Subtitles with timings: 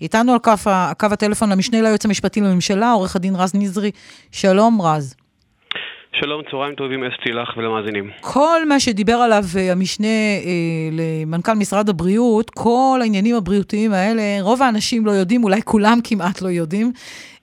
[0.00, 0.50] איתנו על קו,
[1.00, 3.90] קו הטלפון המשנה ליועץ המשפטי לממשלה, עורך הדין רז נזרי.
[4.32, 5.16] שלום רז.
[6.20, 8.10] שלום, צהריים טובים אסתי לך ולמאזינים.
[8.20, 14.62] כל מה שדיבר עליו אה, המשנה אה, למנכ"ל משרד הבריאות, כל העניינים הבריאותיים האלה, רוב
[14.62, 16.92] האנשים לא יודעים, אולי כולם כמעט לא יודעים.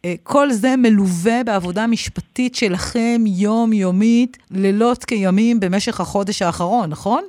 [0.06, 7.24] אה, כל זה מלווה בעבודה משפטית שלכם יומיומית, לילות כימים במשך החודש האחרון, נכון?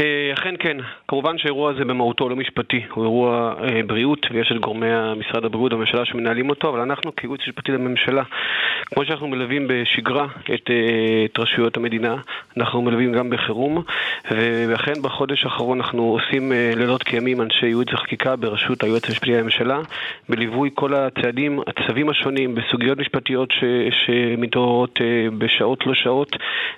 [0.00, 0.76] אה, אכן כן,
[1.08, 4.86] כמובן שהאירוע הזה במהותו לא משפטי, הוא אירוע אה, בריאות ויש את גורמי
[5.16, 8.22] משרד הבריאות והממשלה שמנהלים אותו, אבל אנחנו כייעוץ משפטי לממשלה,
[8.86, 12.16] כמו שאנחנו מלווים בשגרה את, אה, את רשויות המדינה,
[12.56, 13.82] אנחנו מלווים גם בחירום,
[14.68, 19.80] ואכן בחודש האחרון אנחנו עושים אה, לילות כימים אנשי ייעוץ וחקיקה בראשות היועץ המשפטי לממשלה,
[20.28, 23.52] בליווי כל הצעדים, הצווים השונים, בסוגיות משפטיות
[23.90, 26.36] שמתעוררות אה, בשעות לא שעות,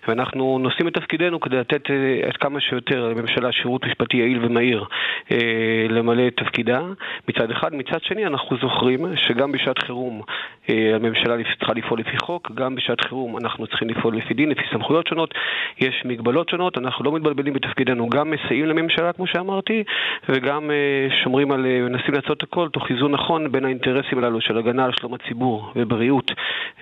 [0.09, 4.84] ואנחנו נושאים את תפקידנו כדי לתת אה, עד כמה שיותר לממשלה שירות משפטי יעיל ומהיר
[5.33, 6.80] אה, למלא את תפקידה
[7.29, 7.74] מצד אחד.
[7.74, 10.23] מצד שני, אנחנו זוכרים שגם בשעת חירום
[10.70, 14.63] אה, הממשלה צריכה לפעול לפי חוק, גם בשעת חירום אנחנו צריכים לפעול לפי דין, לפי
[14.73, 15.35] סמכויות שונות,
[15.79, 19.85] יש מגבלות שונות, אנחנו לא מתבלבלים בתפקידנו, גם מסייעים לממשלה, כמו שאמרתי,
[20.29, 24.59] וגם אה, שומרים על, אה, מנסים לעשות הכל תוך איזון נכון בין האינטרסים הללו של
[24.59, 26.30] הגנה על שלום הציבור ובריאות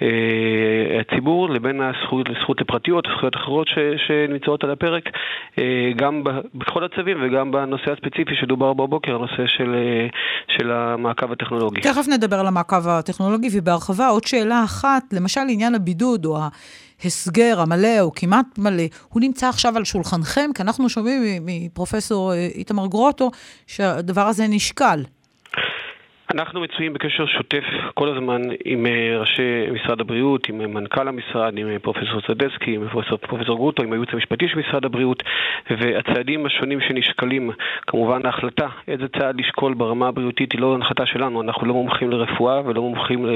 [0.02, 5.04] אה, הציבור לבין הזכות, הזכות לפרטיות, זכויות אחרות ש, שנמצאות על הפרק,
[5.58, 10.06] אה, גם גם בכל הצווים וגם בנושא הספציפי שדובר בבוקר, הנושא של, אה,
[10.56, 11.80] של המעקב הטכנולוגי.
[11.80, 14.08] תכף נדבר על המעקב הטכנולוגי ובהרחבה.
[14.08, 16.38] עוד שאלה אחת, למשל לעניין הבידוד או
[17.02, 20.50] ההסגר המלא או כמעט מלא, הוא נמצא עכשיו על שולחנכם?
[20.54, 23.30] כי אנחנו שומעים מפרופסור אה, איתמר גרוטו
[23.66, 25.02] שהדבר הזה נשקל.
[26.34, 31.68] אנחנו מצויים בקשר שוטף כל הזמן עם אה, ראשי משרד הבריאות, עם מנכ"ל המשרד, עם
[31.68, 35.22] אה, פרופסור סדסקי, עם פרופסור, פרופסור גרוטו, עם הייעוץ המשפטי של משרד הבריאות,
[35.70, 37.50] והצעדים השונים שנשקלים,
[37.86, 42.60] כמובן ההחלטה איזה צעד לשקול ברמה הבריאותית היא לא הנחתה שלנו, אנחנו לא מומחים לרפואה
[42.64, 43.26] ולא מומחים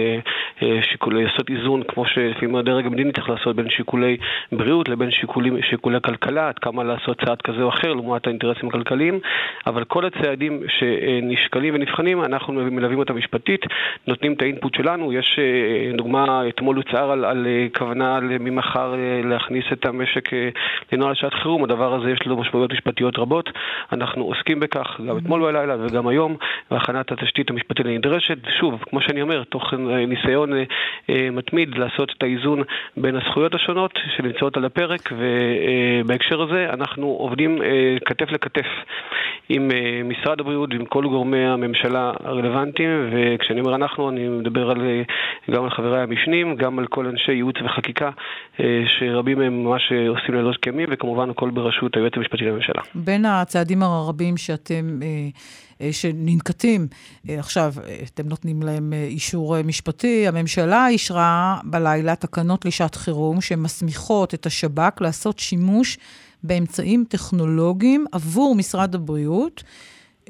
[0.63, 4.17] לשיקולי, אה, לעשות איזון כמו שלפעמים הדרג המדיני צריך לעשות בין שיקולי
[4.53, 9.21] בריאות לבין שיקולים, שיקולי כלכלה, עד כמה לעשות צעד כזה או אחר לעומת האינטרסים הכלכליים,
[9.67, 12.53] אבל כל הצעדים שנשקלים ונבחנים, אנחנו
[12.89, 13.61] מלווים אותה משפטית,
[14.07, 15.13] נותנים את האינפוט שלנו.
[15.13, 20.29] יש אה, דוגמה, אתמול הוצהר על, על אה, כוונה ממחר אה, להכניס את המשק
[20.93, 21.65] לנוהל שעת חירום.
[21.65, 23.51] הדבר הזה יש לו משמעויות משפטיות רבות.
[23.93, 26.37] אנחנו עוסקים בכך גם אתמול בלילה וגם היום,
[26.71, 28.39] בהכנת התשתית המשפטית הנדרשת.
[28.61, 29.75] שוב, כמו שאני אומר, תוך
[30.09, 30.51] ניסיון
[31.33, 32.63] מתמיד לעשות את האיזון
[32.97, 37.59] בין הזכויות השונות שנמצאות על הפרק, ובהקשר הזה אנחנו עובדים
[38.05, 38.67] כתף לכתף
[39.49, 39.71] עם
[40.05, 42.78] משרד הבריאות ועם כל גורמי הממשלה הרלוונטיים.
[42.79, 44.81] רלוונטיים, וכשאני אומר אנחנו, אני מדבר על,
[45.51, 48.11] גם על חבריי המשנים, גם על כל אנשי ייעוץ וחקיקה,
[48.61, 48.65] אה,
[48.99, 52.83] שרבים מהם ממש עושים לילות כימים, וכמובן הכל בראשות היועץ המשפטי לממשלה.
[52.95, 55.01] בין הצעדים הרבים שאתם...
[55.03, 55.09] אה,
[55.81, 56.87] אה, שננקטים,
[57.29, 57.73] עכשיו,
[58.15, 65.39] אתם נותנים להם אישור משפטי, הממשלה אישרה בלילה תקנות לשעת חירום שמסמיכות את השב"כ לעשות
[65.39, 65.99] שימוש
[66.43, 69.63] באמצעים טכנולוגיים עבור משרד הבריאות.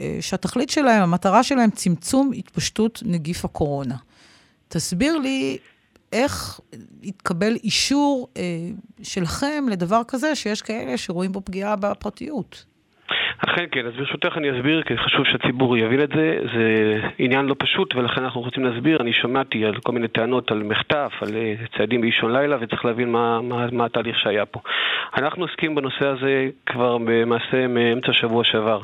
[0.00, 3.96] אה, שהתכלית שלהם, המטרה שלהם, צמצום התפשטות נגיף הקורונה.
[4.68, 5.58] תסביר לי
[6.12, 6.60] איך
[7.02, 8.42] יתקבל אישור אה,
[9.02, 12.64] שלכם לדבר כזה, שיש כאלה שרואים בו פגיעה בפרטיות.
[13.38, 16.38] אכן כן, אז ברשותך אני אסביר, כי חשוב שהציבור יבין את זה.
[16.54, 19.00] זה עניין לא פשוט, ולכן אנחנו רוצים להסביר.
[19.00, 23.12] אני שמעתי על כל מיני טענות על מחטף, על אה, צעדים באישון לילה, וצריך להבין
[23.12, 24.60] מה, מה, מה התהליך שהיה פה.
[25.16, 28.80] אנחנו עוסקים בנושא הזה כבר למעשה מאמצע השבוע שעבר,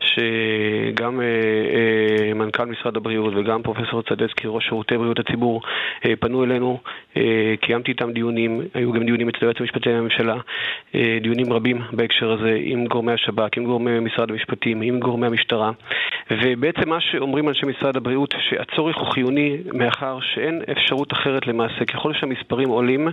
[0.00, 5.62] שגם אה, אה, מנכ"ל משרד הבריאות וגם פרופסור צדצקי, ראש שירותי בריאות הציבור,
[6.06, 6.78] אה, פנו אלינו,
[7.16, 10.36] אה, קיימתי איתם דיונים, היו גם דיונים אצל היועץ המשפטי לממשלה,
[10.94, 15.70] אה, דיונים רבים בהקשר הזה עם גורמי השב"כ, עם גורמי משרד המשפטים, עם גורמי המשטרה,
[16.30, 21.84] ובעצם מה שאומרים אנשי משרד הבריאות, שהצורך הוא חיוני מאחר שאין אפשרות אחרת למעשה.
[21.84, 23.08] ככל שהמספרים עולים,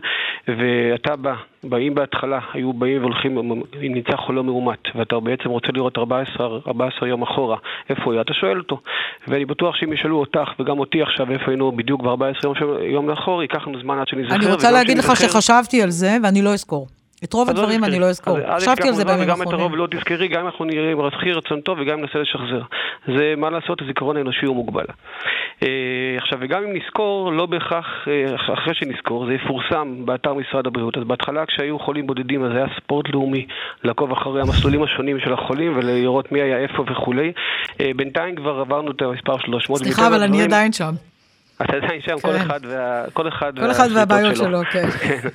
[0.47, 6.59] ואתה בא, באים בהתחלה, היו באים והולכים, נמצא חולה מאומת, ואתה בעצם רוצה לראות 14,
[6.67, 7.57] 14 יום אחורה,
[7.90, 8.79] איפה הוא, אתה שואל אותו.
[9.28, 13.41] ואני בטוח שאם ישאלו אותך וגם אותי עכשיו איפה היינו בדיוק ב-14 יום, יום לאחור,
[13.41, 14.35] ייקח לנו זמן עד שנזכר.
[14.35, 16.98] אני רוצה להגיד לך שחשבתי על זה, ואני לא אזכור.
[17.23, 18.37] את רוב לא הדברים אני לא אזכור.
[18.55, 19.45] חשבתי על זה בימים האחרונים.
[19.45, 22.01] גם את הרוב לא תזכרי, גם אם אנחנו נראה עם רצחי רצון טוב וגם אם
[22.01, 22.61] ננסה לשחזר.
[23.07, 24.85] זה מה לעשות, הזיכרון האנושי הוא מוגבל.
[25.63, 25.67] אה,
[26.17, 30.97] עכשיו, וגם אם נזכור, לא בהכרח, אה, אחרי שנזכור, זה יפורסם באתר משרד הבריאות.
[30.97, 33.45] אז בהתחלה כשהיו חולים בודדים, אז היה ספורט לאומי
[33.83, 37.31] לעקוב אחרי המסלולים השונים של החולים ולראות מי היה איפה וכולי.
[37.81, 39.79] אה, בינתיים כבר עברנו את המספר 300.
[39.79, 41.09] סליחה, אבל אני עדיין שם.
[41.61, 42.35] אתה עדיין שם, כל כן.
[42.35, 42.59] אחד
[43.14, 44.88] כל אחד והבעיות שלו, כן.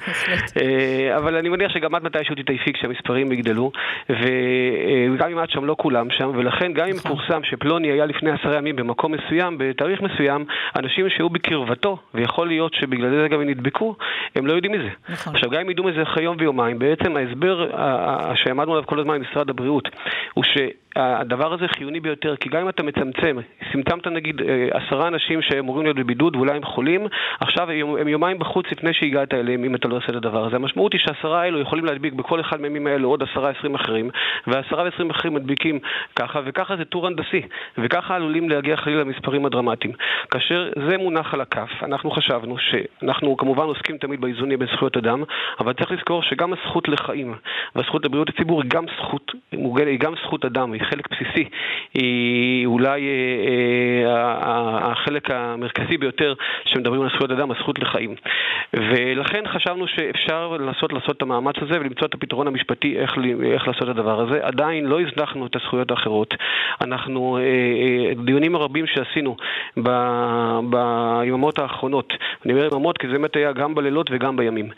[0.61, 3.73] אה, אבל אני מניח שגם את מתישהו תתעייפי כשהמספרים יגדלו,
[4.11, 7.11] וגם אם את שם, לא כולם שם, ולכן גם אם נכון.
[7.11, 10.45] פורסם שפלוני היה לפני עשרה ימים במקום מסוים, בתאריך מסוים,
[10.77, 13.97] אנשים שהיו בקרבתו, ויכול להיות שבגלל זה גם הם נדבקו,
[14.37, 14.91] הם לא יודעים מזה.
[15.09, 15.35] נכון.
[15.35, 17.71] עכשיו, גם אם ידעו מזה אחרי יום ויומיים, בעצם ההסבר
[18.35, 19.89] שעמדנו עליו כל הזמן במשרד הבריאות,
[20.35, 20.59] הוא ש...
[20.97, 23.37] הדבר הזה חיוני ביותר, כי גם אם אתה מצמצם,
[23.73, 27.07] סימטמת נגיד אה, עשרה אנשים שאמורים להיות בבידוד ואולי הם חולים,
[27.41, 30.57] עכשיו הם יומיים בחוץ לפני שהגעת אליהם אם אתה לא עושה את הדבר הזה.
[30.57, 34.11] המשמעות היא שהעשרה האלו יכולים להדביק בכל אחד מהימים האלו עוד עשרה עשרים אחרים,
[34.47, 35.79] והעשרה ועשרים אחרים מדביקים
[36.17, 37.43] ככה, וככה זה טור הנדסי,
[37.79, 39.95] וככה עלולים להגיע חלילה למספרים הדרמטיים.
[40.31, 45.23] כאשר זה מונח על הכף, אנחנו חשבנו שאנחנו כמובן עוסקים תמיד באיזונים בין זכויות אדם,
[45.61, 47.35] אבל צריך לזכור שגם הזכות לחיים
[47.77, 51.49] והזכות לבריאות הציבור היא גם זכות, היא גם זכות אדם, היא חלק בסיסי,
[51.95, 56.35] היא אולי אה, אה, החלק המרכזי ביותר
[56.65, 58.15] שמדברים על זכויות אדם, הזכות לחיים.
[58.75, 63.15] ולכן חשבנו שאפשר לנסות לעשות את המאמץ הזה ולמצוא את הפתרון המשפטי איך,
[63.53, 64.39] איך לעשות את הדבר הזה.
[64.43, 66.35] עדיין לא הזנחנו את הזכויות האחרות.
[66.81, 69.37] אנחנו, אה, דיונים הרבים שעשינו
[70.71, 72.13] ביממות האחרונות,
[72.45, 74.71] אני אומר יממות כי זה באמת היה גם בלילות וגם בימים,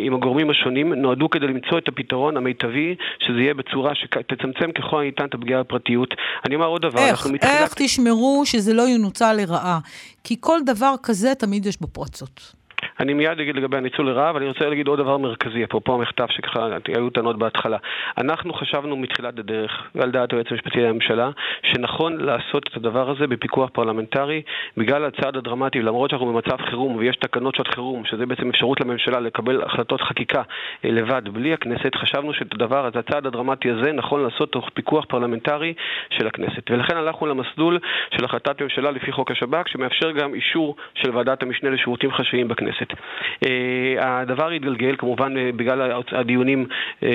[0.00, 5.24] עם הגורמים השונים, נועדו כדי למצוא את הפתרון המיטבי, שזה יהיה בצורה שתצמצם ככל הניתן
[5.24, 6.14] את הפגיעה בפרטיות.
[6.46, 7.60] אני אומר עוד דבר, איך, אנחנו מתחילת...
[7.60, 9.78] איך תשמרו שזה לא ינוצל לרעה?
[10.24, 12.54] כי כל דבר כזה תמיד יש בו פרצות.
[13.00, 16.26] אני מיד אגיד לגבי הניצול לרעה, אבל אני רוצה להגיד עוד דבר מרכזי, אפרופו המכתב
[16.30, 17.76] שככה היו טענות בהתחלה.
[18.18, 21.30] אנחנו חשבנו מתחילת הדרך, ועל דעת היועץ המשפטי לממשלה,
[21.62, 24.42] שנכון לעשות את הדבר הזה בפיקוח פרלמנטרי,
[24.76, 29.20] בגלל הצעד הדרמטי, למרות שאנחנו במצב חירום ויש תקנות שעת חירום, שזה בעצם אפשרות לממשלה
[29.20, 30.42] לקבל החלטות חקיקה
[30.84, 35.04] אה, לבד, בלי הכנסת, חשבנו שאת הדבר הזה, הצעד הדרמטי הזה, נכון לעשות תוך פיקוח
[35.04, 35.74] פרלמנטרי
[36.10, 36.70] של הכנסת.
[36.70, 37.78] ולכן הלכנו למסלול
[38.16, 42.87] של החלטת ממשלה לפי חוק השב"כ, שמאפשר גם אישור של ועדת המשנה לשירותים חשאיים בכנסת.
[42.92, 43.08] הכנסת.
[43.46, 46.66] אה, הדבר התגלגל כמובן אה, בגלל הדיונים
[47.02, 47.08] אה,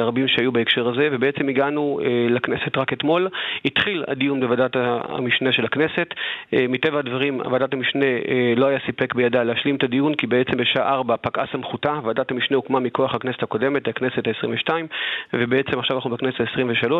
[0.00, 2.00] הרבים שהיו בהקשר הזה, ובעצם הגענו
[2.30, 3.28] לכנסת רק אתמול.
[3.64, 4.76] התחיל הדיון בוועדת
[5.08, 6.14] המשנה של הכנסת.
[6.52, 8.06] מטבע הדברים, ועדת המשנה
[8.56, 11.98] לא היה סיפק בידה להשלים את הדיון, כי בעצם בשעה 4 פקעה סמכותה.
[12.04, 14.70] ועדת המשנה הוקמה מכוח הכנסת הקודמת, הכנסת ה-22,
[15.32, 16.92] ובעצם עכשיו אנחנו בכנסת ה-23,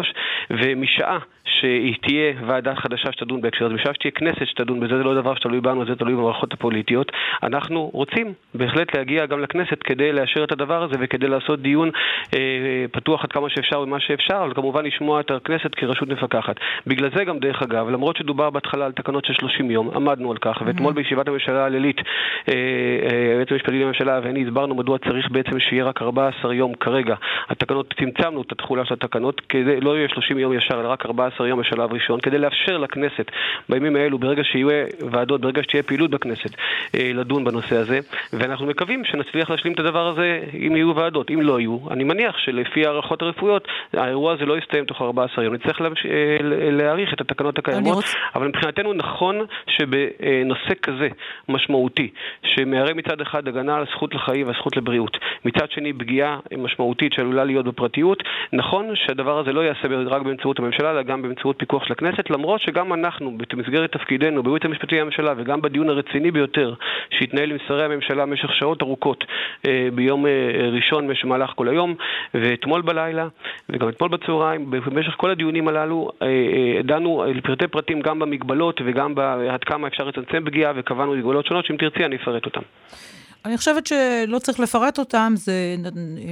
[0.50, 5.14] ומשעה שהיא תהיה ועדה חדשה שתדון בהקשר הזה, משעה שתהיה כנסת שתדון בזה, זה לא
[5.14, 7.12] דבר שתלוי בנו, זה תלוי במערכות הפוליטיות.
[7.42, 11.90] אנחנו רוצים בהחלט להגיע גם לכנסת כדי לאשר את הדבר הזה וכדי לעשות דיון
[12.34, 16.56] אה, פתוח עד כמה שאפשר ומה שאפשר, אבל כמובן לשמוע את הכנסת כרשות מפקחת.
[16.86, 20.36] בגלל זה גם, דרך אגב, למרות שדובר בהתחלה על תקנות של 30 יום, עמדנו על
[20.40, 20.96] כך, ואתמול mm-hmm.
[20.96, 21.96] בישיבת הממשלה הלילית,
[22.48, 27.14] אה, אה, היועץ המשפטי לממשלה ואני הסברנו מדוע צריך בעצם שיהיה רק 14 יום כרגע.
[27.48, 31.48] התקנות, צמצמנו את התחולה של התקנות, כדי, לא יהיה 30 יום ישר, אלא רק 14
[31.48, 33.30] יום בשלב ראשון, כדי לאפשר לכנסת
[33.68, 34.68] בימים האלו, ברגע שיהיו
[35.10, 36.50] ועדות, ברגע שתהיה פעילות בכנסת,
[36.94, 38.00] אה, לדון בנושא בנושא הזה,
[38.32, 41.30] ואנחנו מקווים שנצליח להשלים את הדבר הזה אם יהיו ועדות.
[41.30, 45.54] אם לא יהיו, אני מניח שלפי הערכות הרפואיות, האירוע הזה לא יסתיים תוך 14 יום.
[45.54, 45.86] נצטרך אה,
[46.70, 48.14] להאריך את התקנות הקיימות, רוצ...
[48.34, 49.36] אבל מבחינתנו נכון
[49.66, 51.08] שבנושא כזה
[51.48, 52.10] משמעותי,
[52.42, 57.64] שמערב מצד אחד הגנה על הזכות לחיים והזכות לבריאות, מצד שני פגיעה משמעותית שעלולה להיות
[57.64, 58.22] בפרטיות,
[58.52, 62.60] נכון שהדבר הזה לא ייעשה רק באמצעות הממשלה, אלא גם באמצעות פיקוח של הכנסת, למרות
[62.60, 66.74] שגם אנחנו, במסגרת תפקידנו, בייעוץ המשפטי לממשלה וגם בדיון הרציני ביותר
[67.10, 69.24] שהתנהל עם שרי הממשלה במשך שעות ארוכות
[69.66, 70.32] אה, ביום אה,
[70.72, 71.94] ראשון במהלך כל היום,
[72.34, 73.28] ואתמול בלילה,
[73.68, 79.14] וגם אתמול בצהריים, במשך כל הדיונים הללו אה, דנו לפרטי פרטים גם במגבלות וגם
[79.50, 82.60] עד כמה אפשר לצמצם פגיעה, וקבענו מגבלות שונות, שאם תרצי אני אפרט אותן.
[83.44, 85.52] אני חושבת שלא צריך לפרט אותם, זה,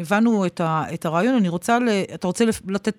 [0.01, 1.79] הבנו את, ה, את הרעיון, אני רוצה,
[2.15, 2.97] אתה רוצה לתת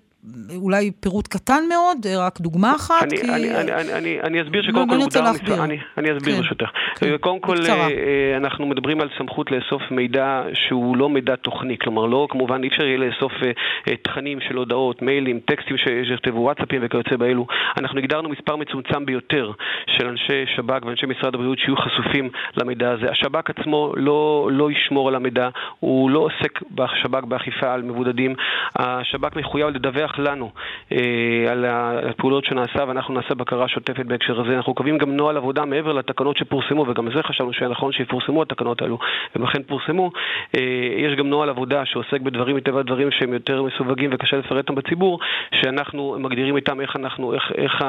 [0.56, 3.02] אולי פירוט קטן מאוד, רק דוגמה אחת?
[3.02, 3.30] אני, כי...
[3.30, 5.32] אני, אני, אני, אני, אני אסביר שקודם כל מוגדר...
[5.32, 5.64] מספר...
[5.64, 6.68] אני, אני אסביר כן, ברשותך.
[6.96, 7.88] כן, קודם כל, בקצרה.
[7.88, 12.68] אה, אנחנו מדברים על סמכות לאסוף מידע שהוא לא מידע תוכני, כלומר, לא, כמובן, אי
[12.68, 13.50] אפשר יהיה לאסוף אה,
[13.88, 17.46] אה, תכנים של הודעות, מיילים, טקסטים שיכתבו וואטסאפים וכיוצא באלו.
[17.76, 19.50] אנחנו הגדרנו מספר מצומצם ביותר
[19.86, 23.10] של אנשי שב"כ ואנשי משרד הבריאות שיהיו חשופים למידע הזה.
[23.10, 25.48] השב"כ עצמו לא, לא ישמור על המידע,
[25.80, 28.34] הוא לא עוסק בשב"כ באכיפה על מבודדים.
[28.76, 30.50] השב"כ מחויב לדווח לדווח לנו
[30.92, 31.64] אה, על
[32.10, 34.56] הפעולות שנעשה ואנחנו נעשה בקרה שוטפת בהקשר הזה.
[34.56, 38.82] אנחנו קובעים גם נוהל עבודה מעבר לתקנות שפורסמו וגם זה חשבנו שהיה נכון שיפורסמו התקנות
[38.82, 38.98] האלו
[39.34, 40.10] והם אכן פורסמו.
[40.56, 40.60] אה,
[40.98, 45.18] יש גם נוהל עבודה שעוסק בדברים מטבע הדברים שהם יותר מסווגים וקשה לפרט אותם בציבור,
[45.54, 47.84] שאנחנו מגדירים איתם איך, אנחנו, איך, איך,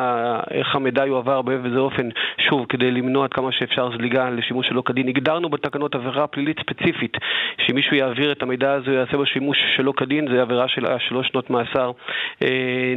[0.52, 2.10] איך המידע יועבר באיזה אופן,
[2.50, 5.08] שוב, כדי למנוע עד כמה שאפשר זליגה לשימוש שלא כדין.
[5.08, 7.18] הגדרנו בתקנות עבירה פלילית ספציפית,
[7.68, 11.50] שמישהו יעביר את המידע הזה, יעשה בו שימוש שלא כדין, זה עבירה של שלוש שנות
[11.50, 11.92] מאסר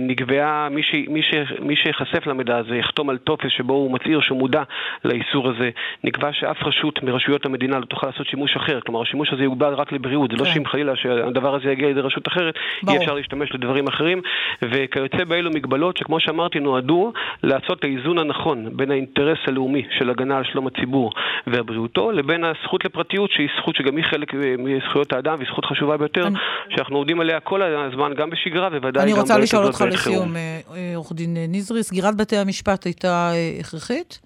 [0.00, 4.20] נקבעה, מי, ש, מי, ש, מי שיחשף למידע הזה יחתום על טופס שבו הוא מצהיר
[4.20, 4.62] שהוא מודע
[5.04, 5.70] לאיסור הזה.
[6.04, 9.92] נקבע שאף רשות מרשויות המדינה לא תוכל לעשות שימוש אחר, כלומר השימוש הזה יוגבל רק
[9.92, 10.54] לבריאות, זה לא כן.
[10.54, 12.96] שאם חלילה שהדבר הזה יגיע לידי רשות אחרת, ברור.
[12.96, 14.20] אי אפשר להשתמש לדברים אחרים,
[14.62, 20.36] וכיוצא באלו מגבלות שכמו שאמרתי נועדו לעשות את האיזון הנכון בין האינטרס הלאומי של הגנה
[20.38, 21.12] על שלום הציבור
[21.46, 26.26] ובריאותו, לבין הזכות לפרטיות שהיא זכות שגם היא חלק מזכויות האדם והיא זכות חשובה ביותר,
[26.26, 26.38] אני...
[26.68, 30.92] שאנחנו עובדים עליה כל הזמן, גם בשגרה ובוודאי אני רוצה לשאול אותך לסיום, אה, אה,
[30.96, 34.18] עורך דין נזרי, סגירת בתי המשפט הייתה אה, הכרחית?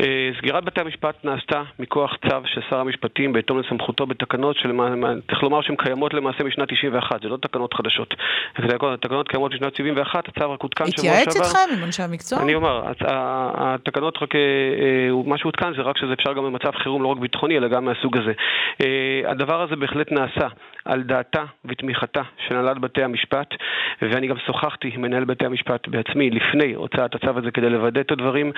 [0.00, 5.60] אה, סגירת בתי המשפט נעשתה מכוח צו של שר המשפטים בהתאם לסמכותו בתקנות שצריך לומר
[5.62, 8.14] שהן קיימות למעשה משנת 91, זה לא תקנות חדשות.
[8.56, 11.30] התקנות קיימות משנת 71, הצו רק עודכן שבוע שעבר.
[11.30, 12.42] התייעץ איתכם עם אנשי המקצוע?
[12.42, 12.82] אני אומר,
[13.54, 17.18] התקנות רק, אה, אה, מה שעודכן זה רק שזה אפשר גם במצב חירום לא רק
[17.18, 18.32] ביטחוני אלא גם מהסוג הזה.
[19.26, 20.48] הדבר הזה בהחלט נעשה
[20.84, 23.48] על דעתה ותמיכתה של הנהלת בתי המשפט,
[24.02, 28.10] ואני גם שוחחתי עם מנהל בתי המשפט בעצמי לפני הוצאת הצו הזה כדי לוודא את
[28.10, 28.52] הדברים,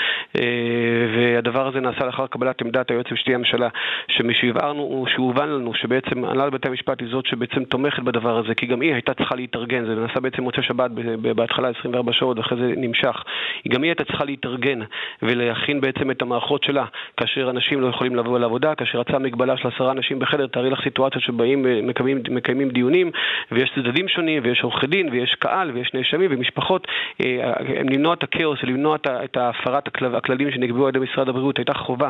[1.34, 3.68] והדבר הזה נעשה לאחר קבלת עמדת היועץ המשפטי לממשלה,
[4.08, 8.80] שמשהבהרנו, שהובן לנו שבעצם הנהלת בתי המשפט היא זאת שבעצם תומכת בדבר הזה, כי גם
[8.80, 10.90] היא הייתה צריכה להתארגן, זה נעשה בעצם מוצא שבת
[11.36, 13.24] בהתחלה 24 שעות ואחרי זה נמשך,
[13.68, 14.80] גם היא הייתה צריכה להתארגן
[15.22, 16.84] ולהכין בעצם את המערכות שלה,
[17.16, 20.82] כאשר אנשים לא יכולים לבוא לעבודה, כאשר רצה מגבלה של עשרה אנשים בחדר, תארי לך
[20.84, 23.10] סיטואציות שבאים, מקיימים מקיימים דיונים,
[23.52, 26.86] ויש צדדים שונים, ויש עורכי דין, ויש קהל, ויש נאשמים ומשפחות.
[27.20, 27.52] אה,
[27.90, 32.08] למנוע את הכאוס, למנוע את הפרת הכללים שנקבעו על ידי משרד הבריאות, הייתה חובה,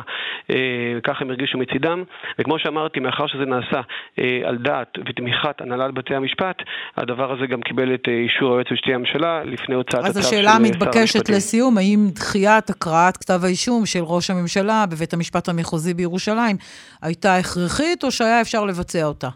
[0.49, 0.55] אה,
[0.97, 2.03] וכך הם הרגישו מצידם.
[2.39, 3.81] וכמו שאמרתי, מאחר שזה נעשה
[4.19, 6.57] אה, על דעת ותמיכת הנהלת בתי המשפט,
[6.97, 10.21] הדבר הזה גם קיבל את אישור היועץ המשפטי לממשלה לפני הוצאת הצו של שר המשפטים.
[10.21, 15.93] אז השאלה המתבקשת לסיום, האם דחיית הקראת כתב האישום של ראש הממשלה בבית המשפט המחוזי
[15.93, 16.57] בירושלים
[17.01, 19.29] הייתה הכרחית, או שהיה אפשר לבצע אותה?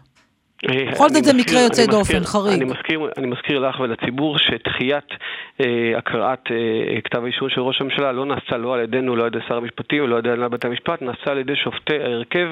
[0.64, 2.62] אה, בכל זאת זה מקרה יוצא דופן, חריג.
[2.62, 5.08] אני מזכיר, אני מזכיר לך ולציבור שדחיית
[5.60, 9.28] אה, הקראת אה, כתב האישור של ראש הממשלה לא נעשה לא על ידינו, לא על
[9.28, 12.48] ידי שר המשפטים ולא על ידי הנהלת בתי המשפט, נעשה על ידי שופטי ההרכב.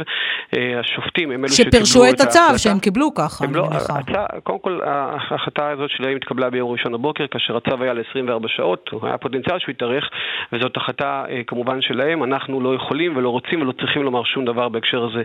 [0.57, 1.87] אה, השופטים הם אלו שקיבלו את ההחלטה.
[1.87, 3.95] שפירשו את הצו, שהם קיבלו ככה, אני לא, מניחה.
[4.43, 9.19] קודם כל, ההחלטה הזאת שלהם התקבלה ביום ראשון בבוקר, כאשר הצו היה ל-24 שעות, היה
[9.19, 10.11] פוטנציאל שהוא יתארך,
[10.53, 12.25] וזאת החלטה אה, כמובן שלהם.
[12.25, 15.23] אנחנו לא יכולים ולא רוצים ולא צריכים לומר שום דבר בהקשר הזה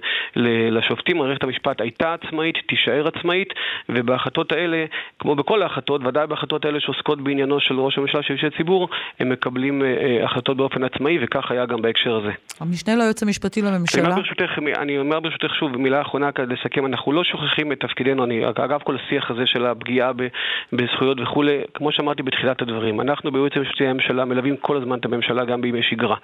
[0.72, 1.18] לשופטים.
[1.18, 3.54] מערכת המשפט הייתה עצמאית, תישאר עצמאית,
[3.90, 4.86] ובהחלטות האלה,
[5.20, 9.30] כמו בכל ההחלטות, ודאי בהחלטות האלה שעוסקות בעניינו של ראש הממשלה, של אישי ציבור, הם
[9.30, 12.32] מקבלים אה, אה, החלטות באופן עצמאי, וכך היה גם בהקשר הזה.
[12.60, 14.02] המשנה ליועץ המשפטי לממשלה.
[14.02, 17.80] אני אומר ברשותך, אני אומר ברשותך שוב, מילה אחרונה כדי לסכם, אנחנו לא שוכחים את
[17.80, 20.12] תפקידנו, אני, אגב כל השיח הזה של הפגיעה
[20.74, 25.46] בזכויות וכולי, כמו שאמרתי בתחילת הדברים, אנחנו בייעוץ המשפטי לממשלה מלווים כל הזמן את הממשלה
[25.46, 26.16] גם בימי שגרה.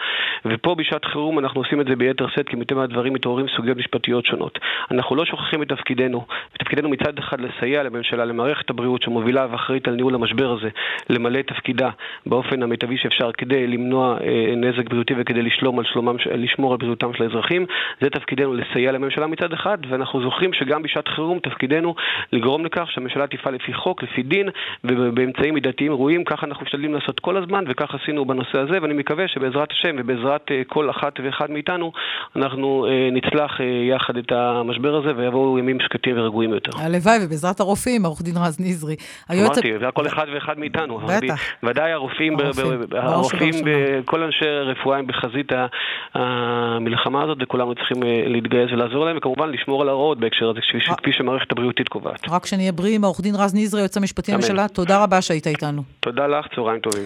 [0.46, 4.25] ופה בשעת חירום אנחנו עושים את זה ביתר שאת, כי מטבע הדברים מתעוררים סוגיות משפטיות
[4.25, 4.60] שונות.
[4.92, 6.25] אנחנו לא שוכחים את תפקידנו,
[6.60, 10.70] תפקידנו מצד אחד לסייע לממשלה, למערכת הבריאות שמובילה ואחראית על ניהול המשבר הזה,
[11.10, 11.89] למלא את תפקידה
[12.25, 17.13] באופן המיטבי שאפשר כדי למנוע אה, נזק בריאותי וכדי לשלום על שלומם, לשמור על בריאותם
[17.13, 17.65] של האזרחים.
[18.01, 21.96] זה תפקידנו לסייע לממשלה מצד אחד, ואנחנו זוכרים שגם בשעת חירום תפקידנו
[22.34, 24.50] לגרום לכך שהממשלה תפעל לפי חוק, לפי דין,
[24.84, 26.24] ובאמצעים מידתיים ראויים.
[26.24, 30.51] ככה אנחנו משתדלים לעשות כל הזמן, וכך עשינו בנושא הזה, ואני מקווה שבעזרת השם ובעזרת
[30.51, 31.92] אה, כל אחת ואחד מאיתנו,
[32.36, 36.72] אנחנו אה, נצלח אה, יחד את המשבר הזה ויבואו ימים שקטים ורגועים יותר.
[36.77, 38.96] הלוואי, ובעזרת הרופאים, עורך דין רז נזרי.
[39.32, 41.00] אמרתי, זה כל אחד ואחד מאיתנו.
[41.00, 41.41] בטח.
[41.63, 42.38] ודאי הרופאים,
[42.91, 43.53] הרופאים,
[44.05, 45.51] כל אנשי הרפואה הם בחזית
[46.13, 50.60] המלחמה הזאת, וכולנו צריכים אה, להתגייס ולעזור להם, וכמובן לשמור על ההוראות בהקשר הזה,
[50.98, 52.29] כפי שמערכת הבריאותית קובעת.
[52.29, 55.84] רק שנהיה בריאים, עורך דין רז נזרי, יועץ המשפטי לממשלה, תודה רבה שהיית איתנו.
[56.00, 57.03] תודה לך, צהריים טובים.